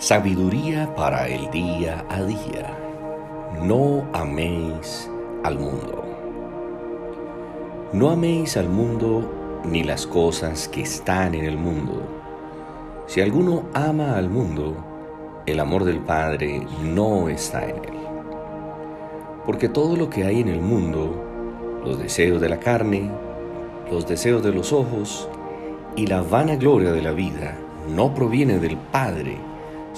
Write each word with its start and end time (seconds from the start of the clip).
Sabiduría 0.00 0.94
para 0.94 1.28
el 1.28 1.50
día 1.50 2.06
a 2.08 2.22
día. 2.22 2.74
No 3.62 4.02
améis 4.14 5.10
al 5.44 5.58
mundo. 5.58 6.02
No 7.92 8.08
améis 8.08 8.56
al 8.56 8.70
mundo 8.70 9.60
ni 9.62 9.84
las 9.84 10.06
cosas 10.06 10.68
que 10.68 10.80
están 10.80 11.34
en 11.34 11.44
el 11.44 11.58
mundo. 11.58 12.02
Si 13.08 13.20
alguno 13.20 13.64
ama 13.74 14.16
al 14.16 14.30
mundo, 14.30 14.74
el 15.44 15.60
amor 15.60 15.84
del 15.84 15.98
Padre 15.98 16.66
no 16.82 17.28
está 17.28 17.68
en 17.68 17.76
él. 17.76 18.00
Porque 19.44 19.68
todo 19.68 19.96
lo 19.96 20.08
que 20.08 20.24
hay 20.24 20.40
en 20.40 20.48
el 20.48 20.62
mundo, 20.62 21.14
los 21.84 21.98
deseos 21.98 22.40
de 22.40 22.48
la 22.48 22.58
carne, 22.58 23.10
los 23.92 24.08
deseos 24.08 24.42
de 24.42 24.52
los 24.52 24.72
ojos 24.72 25.28
y 25.94 26.06
la 26.06 26.22
vana 26.22 26.56
gloria 26.56 26.90
de 26.90 27.02
la 27.02 27.12
vida, 27.12 27.54
no 27.94 28.14
proviene 28.14 28.58
del 28.58 28.78
Padre, 28.78 29.49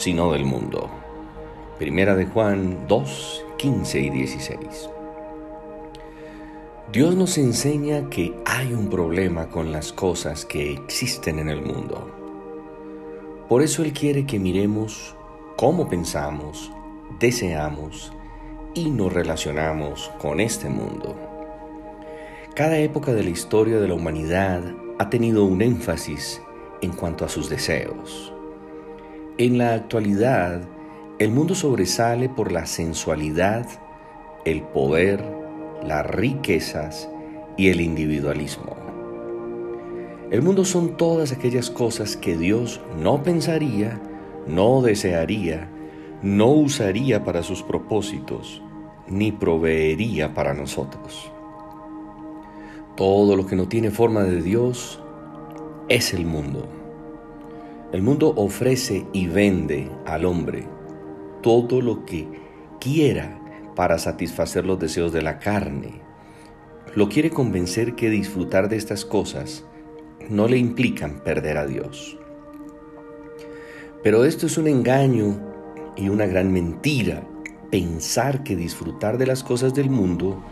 sino 0.00 0.32
del 0.32 0.46
mundo. 0.46 0.88
Primera 1.78 2.16
de 2.16 2.24
Juan 2.24 2.86
2, 2.88 3.44
15 3.58 4.00
y 4.00 4.08
16. 4.08 4.88
Dios 6.90 7.14
nos 7.14 7.36
enseña 7.36 8.08
que 8.08 8.34
hay 8.46 8.72
un 8.72 8.88
problema 8.88 9.50
con 9.50 9.72
las 9.72 9.92
cosas 9.92 10.46
que 10.46 10.72
existen 10.72 11.38
en 11.38 11.50
el 11.50 11.60
mundo. 11.60 12.10
Por 13.46 13.60
eso 13.60 13.82
Él 13.82 13.92
quiere 13.92 14.24
que 14.24 14.38
miremos 14.38 15.14
cómo 15.58 15.86
pensamos, 15.86 16.72
deseamos 17.18 18.10
y 18.72 18.88
nos 18.88 19.12
relacionamos 19.12 20.10
con 20.18 20.40
este 20.40 20.70
mundo. 20.70 21.14
Cada 22.54 22.78
época 22.78 23.12
de 23.12 23.22
la 23.22 23.30
historia 23.30 23.78
de 23.78 23.88
la 23.88 23.94
humanidad 23.94 24.62
ha 24.98 25.10
tenido 25.10 25.44
un 25.44 25.60
énfasis 25.60 26.40
en 26.80 26.92
cuanto 26.92 27.26
a 27.26 27.28
sus 27.28 27.50
deseos. 27.50 28.32
En 29.40 29.56
la 29.56 29.72
actualidad, 29.72 30.60
el 31.18 31.30
mundo 31.30 31.54
sobresale 31.54 32.28
por 32.28 32.52
la 32.52 32.66
sensualidad, 32.66 33.66
el 34.44 34.60
poder, 34.60 35.24
las 35.82 36.04
riquezas 36.04 37.08
y 37.56 37.70
el 37.70 37.80
individualismo. 37.80 38.76
El 40.30 40.42
mundo 40.42 40.66
son 40.66 40.98
todas 40.98 41.32
aquellas 41.32 41.70
cosas 41.70 42.18
que 42.18 42.36
Dios 42.36 42.82
no 43.00 43.22
pensaría, 43.22 43.98
no 44.46 44.82
desearía, 44.82 45.70
no 46.20 46.48
usaría 46.48 47.24
para 47.24 47.42
sus 47.42 47.62
propósitos, 47.62 48.60
ni 49.08 49.32
proveería 49.32 50.34
para 50.34 50.52
nosotros. 50.52 51.32
Todo 52.94 53.36
lo 53.36 53.46
que 53.46 53.56
no 53.56 53.68
tiene 53.68 53.90
forma 53.90 54.22
de 54.22 54.42
Dios 54.42 55.00
es 55.88 56.12
el 56.12 56.26
mundo. 56.26 56.79
El 57.92 58.02
mundo 58.02 58.32
ofrece 58.36 59.04
y 59.12 59.26
vende 59.26 59.90
al 60.06 60.24
hombre 60.24 60.64
todo 61.42 61.80
lo 61.80 62.04
que 62.04 62.28
quiera 62.80 63.40
para 63.74 63.98
satisfacer 63.98 64.64
los 64.64 64.78
deseos 64.78 65.12
de 65.12 65.22
la 65.22 65.40
carne. 65.40 66.00
Lo 66.94 67.08
quiere 67.08 67.30
convencer 67.30 67.96
que 67.96 68.08
disfrutar 68.08 68.68
de 68.68 68.76
estas 68.76 69.04
cosas 69.04 69.64
no 70.28 70.46
le 70.46 70.56
implican 70.56 71.20
perder 71.24 71.56
a 71.56 71.66
Dios. 71.66 72.16
Pero 74.04 74.24
esto 74.24 74.46
es 74.46 74.56
un 74.56 74.68
engaño 74.68 75.40
y 75.96 76.08
una 76.08 76.26
gran 76.26 76.52
mentira, 76.52 77.26
pensar 77.70 78.44
que 78.44 78.54
disfrutar 78.54 79.18
de 79.18 79.26
las 79.26 79.42
cosas 79.42 79.74
del 79.74 79.90
mundo 79.90 80.42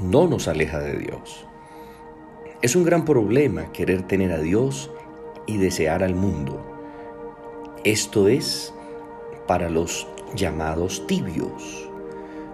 no 0.00 0.26
nos 0.26 0.48
aleja 0.48 0.80
de 0.80 0.98
Dios. 0.98 1.46
Es 2.60 2.74
un 2.74 2.84
gran 2.84 3.04
problema 3.04 3.72
querer 3.72 4.02
tener 4.02 4.32
a 4.32 4.38
Dios 4.38 4.90
y 5.46 5.58
desear 5.58 6.02
al 6.02 6.14
mundo. 6.14 6.60
Esto 7.84 8.28
es 8.28 8.74
para 9.46 9.70
los 9.70 10.06
llamados 10.34 11.06
tibios. 11.06 11.88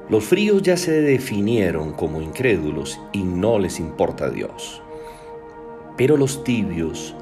Los 0.08 0.24
fríos 0.24 0.62
ya 0.62 0.76
se 0.76 1.00
definieron 1.00 1.92
como 1.92 2.20
incrédulos 2.20 3.00
y 3.12 3.22
no 3.22 3.58
les 3.58 3.80
importa 3.80 4.30
Dios. 4.30 4.82
Pero 5.96 6.16
los 6.16 6.44
tibios, 6.44 7.14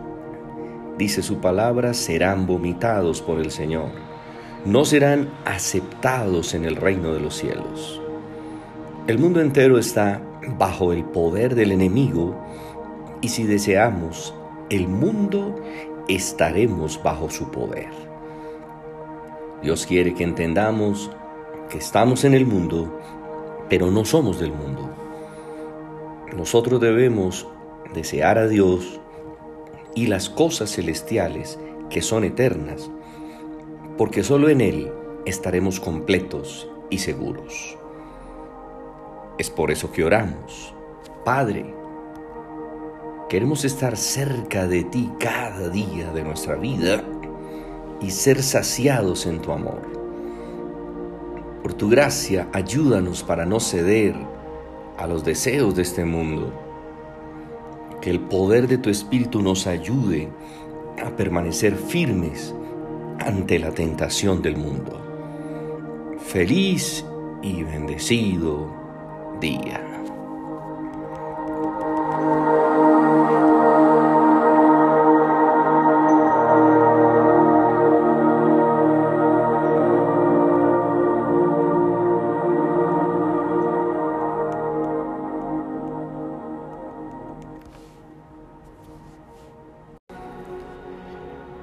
dice 0.99 1.22
su 1.22 1.39
palabra, 1.39 1.95
serán 1.95 2.47
vomitados 2.47 3.22
por 3.22 3.39
el 3.39 3.50
Señor. 3.50 3.91
No 4.65 4.84
serán 4.84 5.31
aceptados 5.45 6.55
en 6.55 6.65
el 6.65 6.77
reino 6.77 7.12
de 7.12 7.21
los 7.21 7.37
cielos. 7.37 8.00
El 9.06 9.19
mundo 9.19 9.41
entero 9.41 9.78
está 9.78 10.22
bajo 10.59 10.93
el 10.93 11.05
poder 11.05 11.55
del 11.55 11.72
enemigo 11.72 12.37
y 13.21 13.28
si 13.28 13.45
deseamos 13.45 14.34
el 14.71 14.87
mundo, 14.87 15.61
estaremos 16.09 17.03
bajo 17.03 17.29
su 17.29 17.51
poder. 17.51 17.91
Dios 19.63 19.85
quiere 19.85 20.15
que 20.15 20.25
entendamos 20.25 21.11
que 21.69 21.79
estamos 21.79 22.25
en 22.25 22.35
el 22.35 22.47
mundo, 22.47 22.99
pero 23.69 23.91
no 23.91 24.05
somos 24.05 24.41
del 24.41 24.53
mundo. 24.53 24.89
Nosotros 26.37 26.81
debemos 26.81 27.49
desear 27.93 28.39
a 28.39 28.47
Dios 28.47 29.01
y 29.97 30.07
las 30.07 30.31
cosas 30.31 30.71
celestiales 30.71 31.59
que 31.91 32.01
son 32.01 32.23
eternas, 32.23 32.91
porque 33.99 34.23
solo 34.23 34.49
en 34.49 34.61
Él 34.61 34.93
estaremos 35.27 35.81
completos 35.81 36.71
y 36.91 36.99
seguros. 36.99 37.77
Es 39.37 39.51
por 39.51 39.73
eso 39.73 39.91
que 39.91 40.05
oramos, 40.05 40.75
Padre, 41.25 41.80
Queremos 43.31 43.65
estar 43.65 43.97
cerca 43.97 44.67
de 44.67 44.83
ti 44.83 45.09
cada 45.21 45.69
día 45.69 46.11
de 46.13 46.25
nuestra 46.25 46.57
vida 46.57 47.05
y 48.01 48.11
ser 48.11 48.43
saciados 48.43 49.25
en 49.25 49.41
tu 49.41 49.53
amor. 49.53 49.83
Por 51.63 51.73
tu 51.75 51.89
gracia, 51.89 52.49
ayúdanos 52.53 53.23
para 53.23 53.47
no 53.47 53.61
ceder 53.61 54.17
a 54.99 55.07
los 55.07 55.23
deseos 55.23 55.77
de 55.77 55.83
este 55.83 56.05
mundo. 56.05 56.53
Que 58.01 58.11
el 58.11 58.19
poder 58.19 58.67
de 58.67 58.79
tu 58.79 58.91
Espíritu 58.91 59.41
nos 59.41 59.69
ayude 59.69 60.29
a 61.01 61.15
permanecer 61.15 61.77
firmes 61.77 62.53
ante 63.21 63.61
la 63.61 63.71
tentación 63.71 64.43
del 64.43 64.57
mundo. 64.57 65.01
Feliz 66.19 67.05
y 67.43 67.63
bendecido 67.63 68.75
día. 69.41 69.90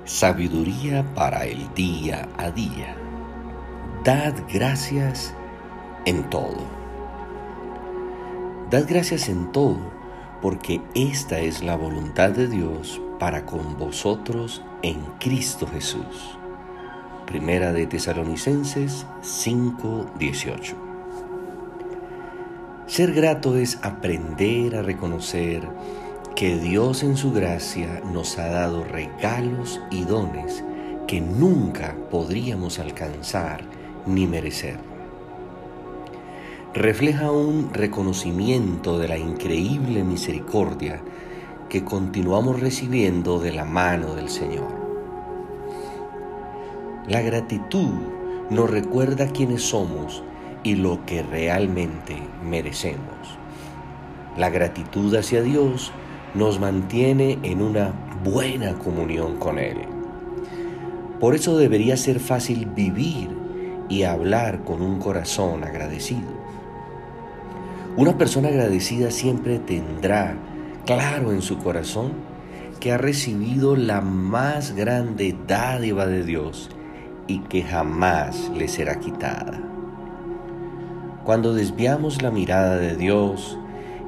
Sabiduría 0.08 1.04
para 1.16 1.44
el 1.44 1.74
día 1.74 2.30
a 2.38 2.50
día. 2.50 2.96
Dad 4.06 4.36
gracias 4.54 5.36
en 6.06 6.30
todo. 6.30 6.64
Dad 8.72 8.86
gracias 8.88 9.28
en 9.28 9.52
todo, 9.52 9.92
porque 10.42 10.80
esta 10.96 11.40
es 11.40 11.62
la 11.62 11.76
voluntad 11.76 12.30
de 12.30 12.48
Dios 12.48 13.02
para 13.20 13.46
con 13.46 13.78
vosotros 13.78 14.64
en 14.82 15.04
Cristo 15.20 15.68
Jesús. 15.68 16.40
Primera 17.26 17.74
de 17.74 17.86
Tesalonicenses 17.86 19.06
5:18. 19.22 20.74
Ser 22.86 23.12
grato 23.12 23.58
es 23.58 23.78
aprender 23.84 24.78
a 24.78 24.84
reconocer 24.84 25.68
que 26.38 26.56
Dios 26.56 27.02
en 27.02 27.18
su 27.18 27.32
gracia 27.32 28.00
nos 28.14 28.38
ha 28.38 28.48
dado 28.48 28.84
regalos 28.84 29.82
y 29.90 30.04
dones 30.04 30.64
que 31.08 31.20
nunca 31.20 31.96
podríamos 32.12 32.78
alcanzar 32.78 33.64
ni 34.06 34.28
merecer. 34.28 34.78
Refleja 36.76 37.32
un 37.32 37.74
reconocimiento 37.74 39.00
de 39.00 39.08
la 39.08 39.18
increíble 39.18 40.04
misericordia 40.04 41.02
que 41.70 41.84
continuamos 41.84 42.60
recibiendo 42.60 43.40
de 43.40 43.54
la 43.54 43.66
mano 43.66 44.14
del 44.14 44.30
Señor. 44.30 44.70
La 47.08 47.24
gratitud 47.24 47.96
nos 48.52 48.70
recuerda 48.70 49.32
quiénes 49.32 49.64
somos 49.64 50.24
y 50.62 50.76
lo 50.76 51.04
que 51.04 51.24
realmente 51.24 52.16
merecemos. 52.44 53.40
La 54.38 54.52
gratitud 54.52 55.16
hacia 55.16 55.42
Dios 55.42 55.92
nos 56.34 56.60
mantiene 56.60 57.40
en 57.44 57.62
una 57.62 57.94
buena 58.24 58.74
comunión 58.74 59.38
con 59.38 59.60
Él. 59.60 59.78
Por 61.20 61.36
eso 61.36 61.58
debería 61.58 61.98
ser 61.98 62.20
fácil 62.20 62.68
vivir 62.68 63.30
y 63.90 64.04
hablar 64.04 64.64
con 64.64 64.82
un 64.82 65.00
corazón 65.00 65.64
agradecido. 65.64 66.38
Una 67.96 68.18
persona 68.18 68.50
agradecida 68.50 69.10
siempre 69.10 69.58
tendrá 69.58 70.36
claro 70.86 71.32
en 71.32 71.42
su 71.42 71.58
corazón 71.58 72.12
que 72.80 72.92
ha 72.92 72.98
recibido 72.98 73.76
la 73.76 74.02
más 74.02 74.76
grande 74.76 75.36
dádiva 75.48 76.06
de 76.06 76.24
Dios 76.24 76.70
y 77.26 77.40
que 77.40 77.64
jamás 77.64 78.52
le 78.56 78.68
será 78.68 79.00
quitada. 79.00 79.60
Cuando 81.26 81.54
desviamos 81.54 82.22
la 82.22 82.32
mirada 82.32 82.78
de 82.78 82.96
Dios 82.96 83.58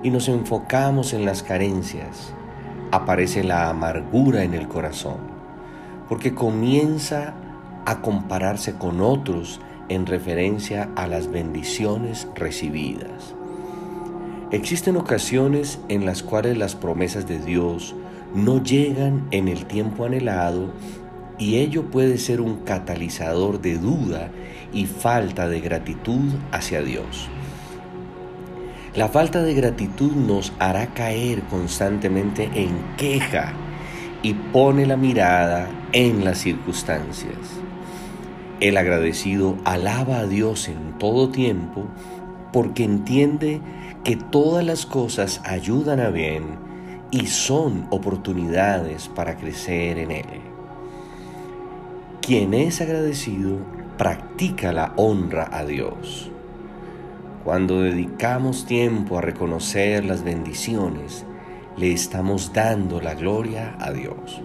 y 0.04 0.10
nos 0.10 0.30
enfocamos 0.30 1.14
en 1.14 1.26
las 1.26 1.44
carencias, 1.44 2.34
aparece 2.92 3.44
la 3.44 3.70
amargura 3.70 4.44
en 4.44 4.54
el 4.54 4.68
corazón, 4.68 5.18
porque 6.08 6.34
comienza 6.34 7.34
a 7.86 8.02
compararse 8.02 8.76
con 8.76 9.02
otros 9.02 9.60
en 9.90 10.06
referencia 10.06 10.90
a 10.96 11.08
las 11.08 11.30
bendiciones 11.30 12.28
recibidas. 12.36 13.36
Existen 14.52 14.98
ocasiones 14.98 15.80
en 15.90 16.06
las 16.06 16.24
cuales 16.24 16.58
las 16.58 16.76
promesas 16.76 17.28
de 17.28 17.40
Dios 17.40 17.96
no 18.34 18.64
llegan 18.64 19.28
en 19.32 19.48
el 19.48 19.66
tiempo 19.66 20.06
anhelado 20.06 20.72
y 21.38 21.58
ello 21.58 21.86
puede 21.90 22.18
ser 22.18 22.42
un 22.42 22.58
catalizador 22.58 23.62
de 23.62 23.78
duda 23.78 24.32
y 24.74 24.86
falta 24.86 25.48
de 25.48 25.62
gratitud 25.62 26.34
hacia 26.52 26.82
Dios. 26.82 27.30
La 28.96 29.08
falta 29.08 29.44
de 29.44 29.54
gratitud 29.54 30.14
nos 30.14 30.52
hará 30.58 30.88
caer 30.96 31.44
constantemente 31.44 32.50
en 32.56 32.96
queja 32.98 33.54
y 34.24 34.34
pone 34.34 34.88
la 34.88 34.98
mirada 34.98 35.70
en 35.92 36.26
las 36.26 36.40
circunstancias. 36.40 37.38
El 38.60 38.78
agradecido 38.78 39.58
alaba 39.64 40.18
a 40.18 40.26
Dios 40.26 40.68
en 40.70 40.98
todo 40.98 41.30
tiempo 41.30 41.86
porque 42.52 42.84
entiende 42.84 43.62
que 44.04 44.16
todas 44.16 44.66
las 44.66 44.88
cosas 44.88 45.40
ayudan 45.46 46.00
a 46.00 46.10
bien 46.10 46.58
y 47.12 47.28
son 47.28 47.86
oportunidades 47.92 49.08
para 49.08 49.38
crecer 49.38 50.00
en 50.00 50.10
Él. 50.12 50.42
Quien 52.22 52.56
es 52.56 52.82
agradecido 52.82 53.58
practica 54.00 54.74
la 54.74 54.94
honra 54.96 55.48
a 55.52 55.64
Dios. 55.64 56.32
Cuando 57.50 57.82
dedicamos 57.82 58.68
tiempo 58.68 59.18
a 59.18 59.22
reconocer 59.22 60.06
las 60.06 60.24
bendiciones, 60.24 61.26
le 61.78 61.92
estamos 61.92 62.54
dando 62.54 63.02
la 63.02 63.16
gloria 63.16 63.76
a 63.80 63.92
Dios. 63.92 64.40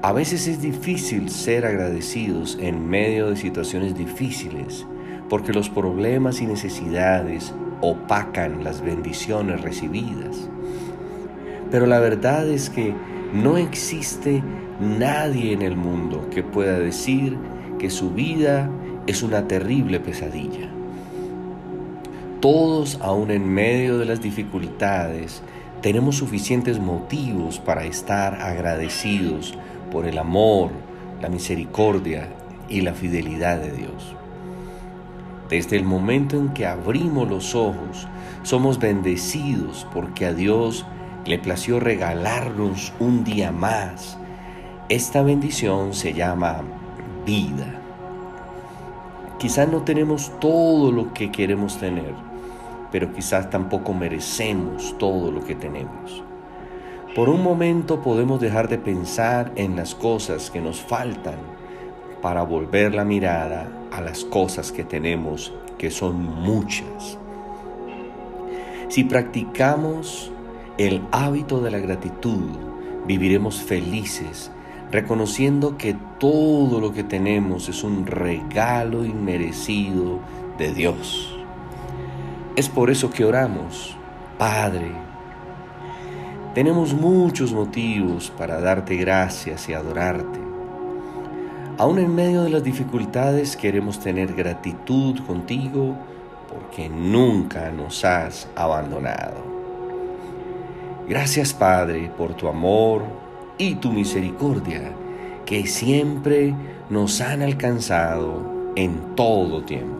A 0.00 0.10
veces 0.14 0.48
es 0.48 0.62
difícil 0.62 1.28
ser 1.28 1.66
agradecidos 1.66 2.56
en 2.58 2.88
medio 2.88 3.28
de 3.28 3.36
situaciones 3.36 3.94
difíciles 3.94 4.86
porque 5.28 5.52
los 5.52 5.68
problemas 5.68 6.40
y 6.40 6.46
necesidades 6.46 7.52
opacan 7.82 8.64
las 8.64 8.80
bendiciones 8.80 9.60
recibidas. 9.60 10.48
Pero 11.70 11.84
la 11.84 12.00
verdad 12.00 12.48
es 12.48 12.70
que 12.70 12.94
no 13.34 13.58
existe 13.58 14.42
nadie 14.80 15.52
en 15.52 15.60
el 15.60 15.76
mundo 15.76 16.30
que 16.30 16.42
pueda 16.42 16.78
decir 16.78 17.36
que 17.78 17.90
su 17.90 18.12
vida 18.12 18.70
es 19.06 19.22
una 19.22 19.46
terrible 19.46 20.00
pesadilla. 20.00 20.79
Todos, 22.40 22.98
aún 23.02 23.30
en 23.30 23.52
medio 23.52 23.98
de 23.98 24.06
las 24.06 24.22
dificultades, 24.22 25.42
tenemos 25.82 26.16
suficientes 26.16 26.78
motivos 26.78 27.58
para 27.58 27.84
estar 27.84 28.40
agradecidos 28.40 29.58
por 29.92 30.06
el 30.06 30.16
amor, 30.16 30.70
la 31.20 31.28
misericordia 31.28 32.30
y 32.70 32.80
la 32.80 32.94
fidelidad 32.94 33.58
de 33.58 33.72
Dios. 33.72 34.16
Desde 35.50 35.76
el 35.76 35.84
momento 35.84 36.38
en 36.38 36.54
que 36.54 36.64
abrimos 36.64 37.28
los 37.28 37.54
ojos, 37.54 38.08
somos 38.42 38.78
bendecidos 38.78 39.86
porque 39.92 40.24
a 40.24 40.32
Dios 40.32 40.86
le 41.26 41.38
plació 41.38 41.78
regalarnos 41.78 42.94
un 43.00 43.22
día 43.22 43.52
más. 43.52 44.16
Esta 44.88 45.20
bendición 45.20 45.92
se 45.92 46.14
llama 46.14 46.62
vida. 47.26 47.78
Quizás 49.38 49.68
no 49.68 49.82
tenemos 49.82 50.32
todo 50.40 50.90
lo 50.90 51.12
que 51.12 51.30
queremos 51.30 51.76
tener 51.78 52.29
pero 52.90 53.12
quizás 53.12 53.50
tampoco 53.50 53.92
merecemos 53.94 54.96
todo 54.98 55.30
lo 55.30 55.44
que 55.44 55.54
tenemos. 55.54 56.22
Por 57.14 57.28
un 57.28 57.42
momento 57.42 58.02
podemos 58.02 58.40
dejar 58.40 58.68
de 58.68 58.78
pensar 58.78 59.52
en 59.56 59.74
las 59.74 59.94
cosas 59.94 60.50
que 60.50 60.60
nos 60.60 60.80
faltan 60.80 61.38
para 62.22 62.42
volver 62.42 62.94
la 62.94 63.04
mirada 63.04 63.68
a 63.90 64.00
las 64.00 64.24
cosas 64.24 64.70
que 64.70 64.84
tenemos, 64.84 65.52
que 65.76 65.90
son 65.90 66.22
muchas. 66.22 67.18
Si 68.88 69.04
practicamos 69.04 70.30
el 70.78 71.02
hábito 71.10 71.60
de 71.60 71.70
la 71.70 71.78
gratitud, 71.78 72.50
viviremos 73.06 73.60
felices, 73.60 74.50
reconociendo 74.92 75.76
que 75.76 75.96
todo 76.18 76.80
lo 76.80 76.92
que 76.92 77.04
tenemos 77.04 77.68
es 77.68 77.82
un 77.82 78.06
regalo 78.06 79.04
inmerecido 79.04 80.20
de 80.58 80.72
Dios. 80.72 81.39
Es 82.60 82.68
por 82.68 82.90
eso 82.90 83.08
que 83.08 83.24
oramos, 83.24 83.96
Padre. 84.36 84.92
Tenemos 86.54 86.92
muchos 86.92 87.54
motivos 87.54 88.30
para 88.36 88.60
darte 88.60 88.96
gracias 88.96 89.66
y 89.70 89.72
adorarte. 89.72 90.38
Aún 91.78 91.98
en 92.00 92.14
medio 92.14 92.42
de 92.42 92.50
las 92.50 92.62
dificultades 92.62 93.56
queremos 93.56 93.98
tener 93.98 94.34
gratitud 94.34 95.20
contigo 95.26 95.96
porque 96.50 96.90
nunca 96.90 97.70
nos 97.70 98.04
has 98.04 98.46
abandonado. 98.54 99.42
Gracias 101.08 101.54
Padre 101.54 102.12
por 102.14 102.34
tu 102.34 102.46
amor 102.46 103.04
y 103.56 103.76
tu 103.76 103.90
misericordia 103.90 104.92
que 105.46 105.66
siempre 105.66 106.54
nos 106.90 107.22
han 107.22 107.40
alcanzado 107.40 108.74
en 108.76 109.16
todo 109.16 109.62
tiempo 109.62 109.99